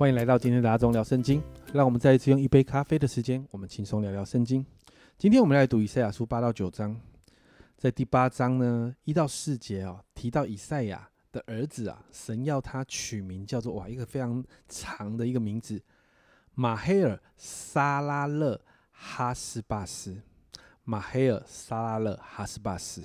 [0.00, 1.42] 欢迎来到今天的阿忠聊圣经。
[1.74, 4.64] 让我们再一次用一杯咖啡的时间，我们轻松聊聊圣经。
[5.18, 6.98] 今天我们来读以赛亚书八到九章，
[7.76, 15.78] 在第八章呢一到四节哦，提到以赛亚的儿子啊，神要他取名叫做哇一个非常长的一个名字，
[16.54, 18.58] 马黑尔沙拉勒
[18.90, 20.16] 哈斯巴斯。
[20.82, 23.02] 马黑尔沙拉勒哈斯巴斯。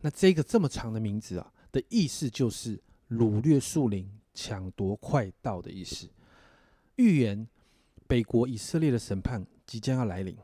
[0.00, 4.08] 那这个这么长的名字啊的意思就是掳掠树林。
[4.34, 6.08] 抢夺快到的意思，
[6.96, 7.46] 预言
[8.06, 10.36] 北国以色列的审判即将要来临。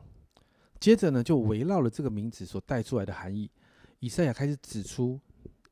[0.79, 3.51] 接着呢，就围绕了这个名字所带出来的含义，
[3.99, 5.19] 以赛亚开始指出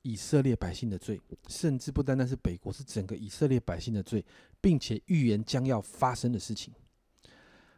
[0.04, 4.24] 以色列百姓的罪，甚至不单单是北国，是整个以色列百姓的罪，
[4.62, 6.74] 并且预言将要发生的事情。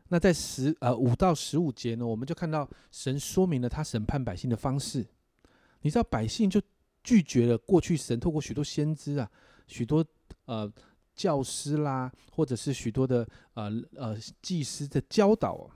[0.10, 5.06] 那在十呃五到十五节呢，我们就看到神说明了他审判百姓的方式。
[5.84, 6.62] 你知道，百姓就
[7.02, 9.32] 拒绝了过去神透过许多先知啊，
[9.68, 10.06] 许多。
[10.52, 10.70] 呃，
[11.16, 15.70] 教师啦，或者是许多的呃呃祭司的教导，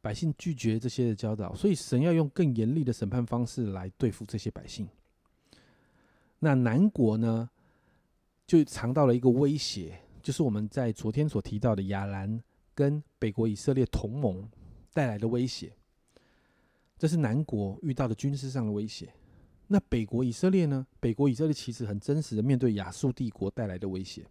[0.00, 4.88] 百姓拒绝这些的教导，所以神要用更严厉的审判方式来对付这些百姓。
[6.38, 7.50] 那南国呢，
[8.46, 12.42] 就尝到了一个威胁，就是我们在昨天所提到的亚兰
[12.74, 14.48] 跟北国以色列同盟
[14.94, 15.70] 带来的威胁，
[16.96, 19.12] 这是南国遇到的军事上的威胁。
[19.70, 20.86] 那北国以色列呢？
[20.98, 24.24] 北国以色列其实很真实的面对亚述帝国带来的威胁。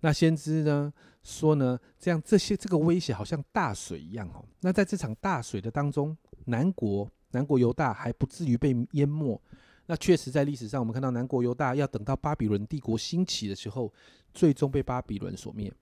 [0.00, 4.44] 那先知呢说呢，这样这些这个威胁好像大水一样哦。
[4.60, 9.40] 那在这场大水的当中，南国南国犹大还不至于被淹没。
[9.86, 13.92] 那确实在历史上，我们看到南国犹大要等到巴比伦帝国兴起的时候，
[14.34, 15.72] 最终被巴比伦所灭。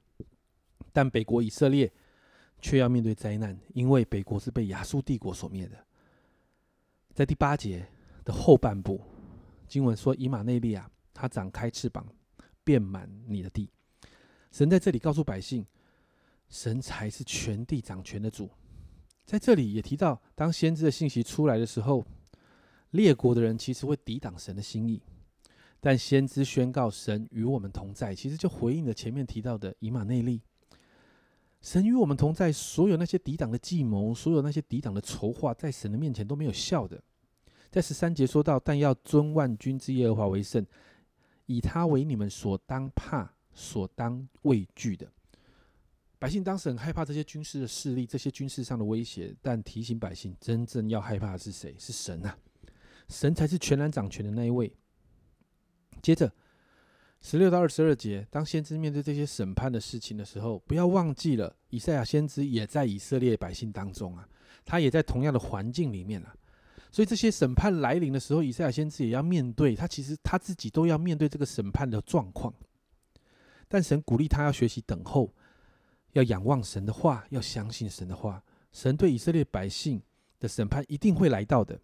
[0.92, 1.90] 但北国以色列
[2.60, 5.78] 却要面对灾难，因为北国是被亚述帝国所灭的。
[7.14, 7.88] 在第八节。
[8.24, 9.00] 的后半部，
[9.66, 12.06] 经文说：“以马内利啊，他展开翅膀，
[12.64, 13.70] 遍满你的地。”
[14.50, 15.66] 神在这里告诉百姓，
[16.48, 18.48] 神才是全地掌权的主。
[19.24, 22.04] 在这里也提到，当先知的信息出来的时候，
[22.90, 25.02] 列国的人其实会抵挡神的心意。
[25.80, 30.40] 但先知宣告神与我们同在，其实就回应了前面提到的以马内利。
[31.60, 37.02] 神与我们同在，所有那些抵挡的计谋，所有那些抵挡的筹划，在神的面前都没有效的。
[37.74, 40.64] 在十三节说到，但要尊万军之耶和华为圣，
[41.46, 45.10] 以他为你们所当怕、所当畏惧的。
[46.20, 51.74] 百姓当时很害怕这些军事的势力、这些军事上的威胁，但提醒百姓，真正要害怕的是谁？
[51.76, 52.38] 是神啊！
[53.08, 54.72] 神才是全然掌权的那一位。
[56.00, 56.32] 接着
[57.22, 64.28] 十六到二十二节，当先知面对这些审判的事情的时候，不要忘记了，以赛亚先知也在以色列百姓当中啊，
[64.64, 66.32] 他也在同样的环境里面啊。
[66.94, 72.54] 所以这些审判来临的时候，以赛亚先知也要面对他，其实他自己都要面对这个审判的状况。
[73.66, 75.34] 但神鼓励他要学习等候，
[76.12, 78.40] 要仰望神的话，要相信神的话。
[78.70, 80.00] 神对以色列百姓
[80.38, 81.80] 的审判一定会来到的。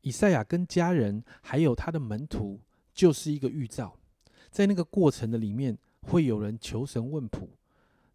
[0.00, 2.58] 以赛亚跟家人还有他的门徒
[2.94, 3.98] 就是一个预兆，
[4.50, 7.50] 在那个过程的里面会有人求神问卜，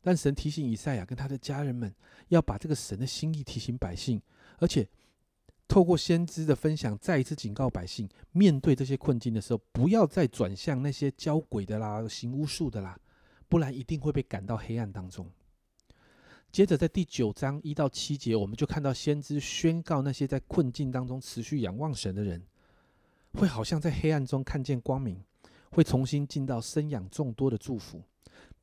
[0.02, 1.94] 但神提醒以赛亚跟他的家人们
[2.30, 4.20] 要把这个神的心意提醒百姓，
[4.58, 4.90] 而且。
[5.68, 12.98] 透过先知的分享，再一次警告百姓：面对这些困境的时候，不要再转向那些教鬼的啦、行巫术的啦，
[13.50, 15.30] 不然一定会被赶到黑暗当中。
[16.50, 22.42] 接着，在第九章一到七节，我们就看到先知宣告那些在困境当中持续仰望神的人，
[23.34, 25.22] 会好像在黑暗中看见光明，
[25.72, 28.02] 会重新进到生养众多的祝福。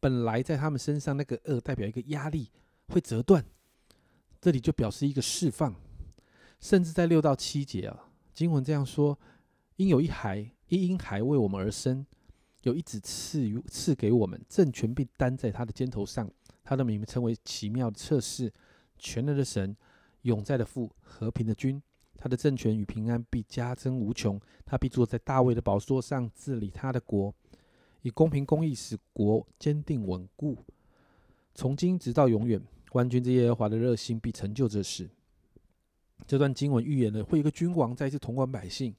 [0.00, 2.50] 本来在他们身上那个恶代表一个压力，
[2.88, 3.44] 会折断，
[4.40, 5.74] 这里就表示一个释放。
[6.60, 9.18] 甚至在六到七节啊，经文这样说：
[9.76, 12.04] 因有一孩，一婴孩为我们而生，
[12.62, 16.30] 有一子赐予赐给我们，政权必担在他的肩头上。
[16.62, 18.50] 他的名称为奇妙的测试，
[18.98, 19.76] 全能的神，
[20.22, 21.82] 永在的父，和平的君。
[22.16, 24.40] 他的政权与平安必加增无穷。
[24.64, 27.34] 他必坐在大卫的宝座上治理他的国，
[28.00, 30.56] 以公平公义使国坚定稳固，
[31.54, 32.58] 从今直到永远。
[32.92, 35.10] 万军之耶和华的热心必成就这事。
[36.26, 38.94] 这段经文预言了会有一个君王再次统管百姓，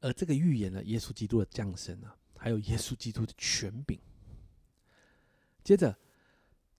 [0.00, 3.96] 而这个预言了耶稣基督的降生啊，还有耶稣基督的权柄。
[5.62, 5.96] 接着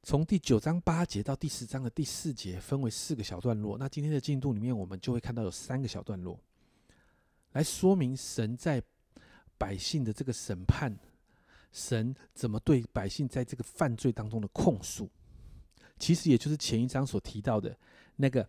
[0.04, 3.78] 从第九章八节到第十章的第四节，分为四个小段落。
[3.78, 6.38] 那今天的进度里面，我们就会看到有三个小段落，
[7.54, 8.84] 来说明神在
[9.58, 10.94] 百姓的这个审判，
[11.72, 15.10] 神怎么对百姓在这个犯罪当中的控诉。
[15.98, 17.78] 其实也就是前一章所提到的
[18.18, 18.46] 那个。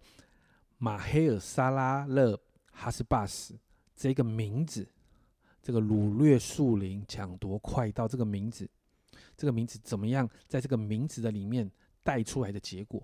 [0.78, 2.38] 马黑尔沙拉勒
[2.70, 3.58] 哈斯巴斯
[3.94, 4.86] 这个名字，
[5.62, 8.68] 这个掳掠树林、抢夺快刀这个名字，
[9.36, 11.70] 这个名字怎么样在这个名字的里面
[12.02, 13.02] 带出来的结果。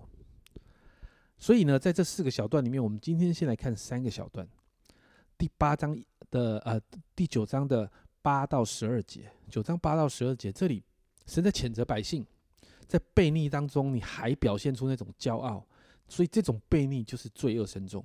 [1.37, 4.47] 所以呢，在这四个小段里面，我们今天先来看三个小段。
[5.37, 5.97] 第八章
[6.29, 6.79] 的呃，
[7.15, 7.91] 第九章的
[8.21, 10.81] 八到十二节，九章八到十二节，这里
[11.25, 12.25] 神在谴责百姓，
[12.87, 15.65] 在悖逆当中，你还表现出那种骄傲，
[16.07, 18.03] 所以这种悖逆就是罪恶深重，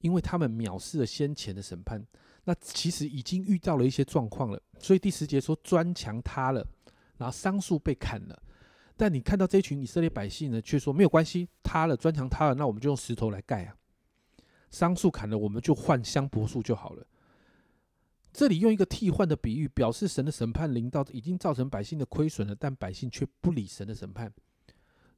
[0.00, 2.04] 因为他们藐视了先前的审判，
[2.44, 6.66] 那其实已经遇到了一些状况了，所以第十节说砖墙塌了，
[7.16, 8.42] 然后桑树被砍了。
[8.96, 13.76] 但你看到这群以色列百姓呢，却说没有关系，塌了砖墙塌了，那我们就用石头来盖啊。
[14.70, 17.06] 桑树砍了，我们就换香柏树就好了。
[18.32, 24.32] 这里用一个替换的比喻，表示神的审判临到，已经造成百姓的亏损了，但百姓却不理神的审判，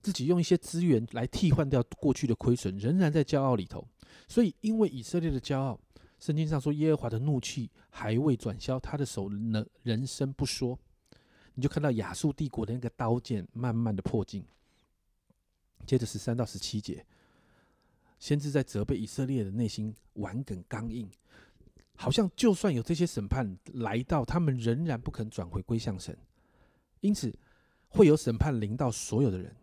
[0.02, 3.86] 自己用一些资源来替换掉过去的亏损，仍然在骄傲里头。
[4.26, 5.78] 所以，因为以色列的骄傲，
[6.18, 10.78] 圣经上说耶和华的怒气还未转消，他的手能人生不说。
[11.54, 14.44] 你就看到亚述帝国的那个刀剑慢慢的破镜。
[15.86, 17.04] 接着十三到十七节，
[18.18, 21.10] 先知在责备以色列的内心顽梗刚硬，
[21.96, 26.16] 好像就算有这些审判来到，他们仍然不肯转回归向神，
[27.00, 27.36] 因此
[27.88, 29.54] 会有审判临到所有的人。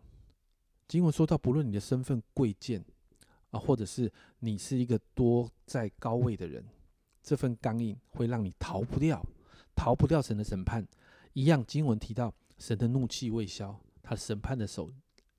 [0.88, 2.82] 经文说到，不论你的身份贵贱
[3.50, 6.64] 啊，或者是你是一个多在高位的人，
[7.22, 9.22] 这份刚硬会让你逃不掉，
[9.76, 10.86] 逃不掉神的审判。
[11.34, 14.90] 一样，经文提到神的怒气未消，他审判的手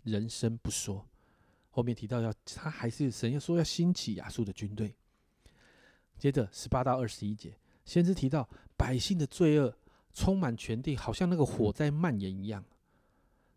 [0.04, 1.06] 人生不说。
[1.72, 4.96] 后面提到要他还是神要说要兴起亚述的军队。
[6.18, 8.48] 接着十八到二十一节，先知提到
[8.78, 9.76] 百姓的罪恶
[10.14, 12.64] 充满全地，好像那个火在蔓延一样。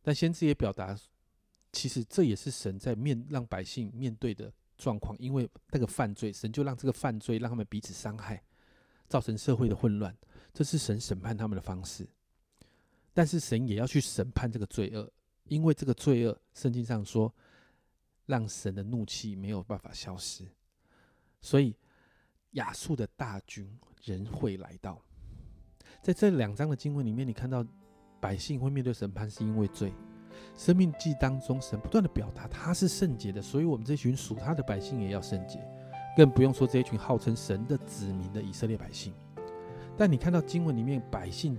[0.01, 0.97] 但先知也表达，
[1.73, 8.43] 其实这也是神在面让百姓面对的状况，因为那个犯罪，神就让这个犯罪让他们彼此伤害，
[9.09, 10.15] 造成社会的混乱，
[10.53, 12.07] 这是神审判他们的方式。
[13.15, 15.11] 但是神也要去审判这个罪恶，
[15.45, 17.35] 因为这个罪恶，圣经上说，
[18.27, 20.47] 让神的怒气没有办法消失，
[21.41, 21.75] 所以
[22.53, 25.03] 亚述的大军仍会来到。
[26.03, 27.67] 在这两章的经文里面，你看到
[28.21, 29.93] 百姓会面对审判，是因为罪。
[30.57, 35.59] 生命记当中，神不断的表达他是圣洁的，所以我们这群属他的百姓也要圣洁，
[36.17, 39.13] 更不用说这一群号称神的子民的以色列百姓。
[39.97, 41.59] 但你看到经文里面百姓。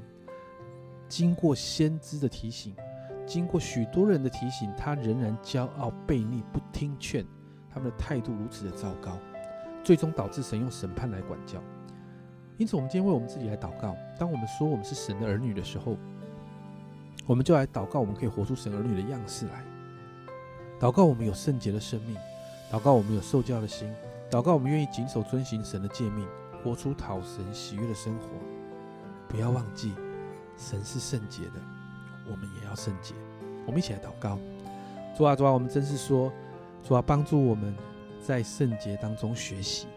[1.09, 2.73] 经过先知的提醒，
[3.27, 7.23] 经过许多人的提醒，他仍然骄傲悖逆，不听劝，
[7.69, 9.19] 他们的态度如此的糟糕，
[9.83, 11.61] 最终导致神用审判来管教。
[12.57, 13.95] 因此，我们今天为我们自己来祷告。
[14.17, 15.97] 当我们说我们是神的儿女的时候，
[17.25, 19.63] 我们就来祷告，我们可以活出神儿女的样式来。
[20.79, 22.17] 祷告我们有圣洁的生命，
[22.71, 23.93] 祷告我们有受教的心，
[24.29, 26.27] 祷告我们愿意谨守遵行神的诫命，
[26.63, 28.27] 活出讨神喜悦的生活。
[29.27, 29.93] 不要忘记。
[30.55, 31.53] 神是圣洁的，
[32.29, 33.15] 我们也要圣洁。
[33.65, 34.37] 我们一起来祷告：
[35.17, 36.31] 主啊，主啊，我们真是说，
[36.83, 37.75] 主啊，帮助我们
[38.21, 39.87] 在圣洁当中学习。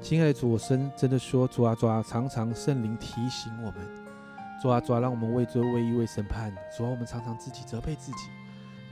[0.00, 3.88] 亲爱的主，我真真的说，主啊，主啊，常常圣灵提醒我们，
[4.64, 6.50] 主啊，主啊，让我们为罪、为义、为审判。
[6.74, 8.30] 主啊，我们常常自己责备自己。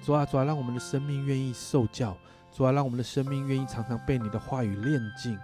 [0.03, 2.15] 主啊，主啊，让我们的生命愿意受教。
[2.53, 5.39] 主啊，让我们的生命愿意常常被你的话语炼净。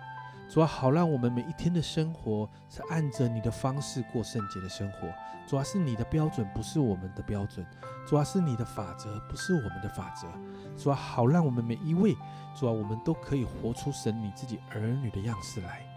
[0.46, 5.08] 主啊，好让我们每一天的生活是按着你的方式过圣洁的生活。
[5.46, 7.64] 主要是你的标准，不是我们的标准；
[8.06, 10.28] 主要是你的法则，不是我们的法则。
[10.76, 12.14] 主要好让我们每一位，
[12.54, 15.87] 主要我们都可以活出神你自己儿女的样式来。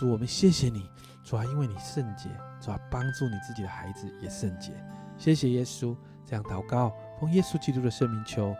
[0.00, 0.90] 主，我们谢谢你，
[1.22, 4.72] 主要因为你圣洁，主要帮助你自己的孩子也圣洁。
[5.18, 6.90] 谢谢耶稣，这样祷告，
[7.20, 8.56] 奉耶稣基督的圣名求，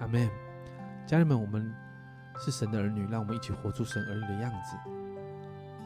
[0.00, 0.28] 阿门。
[1.06, 1.72] 家人们，我们
[2.40, 4.76] 是神的儿女，让我们一起活出神儿女的样子。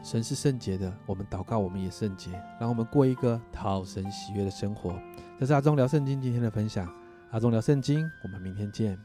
[0.01, 4.99] 神是圣洁的，我们祷告，我们也圣洁，让我们过一个讨神喜悦的生活。
[5.39, 6.91] 这是阿忠聊圣经今天的分享，
[7.29, 8.97] 阿忠聊圣经，我们明天见。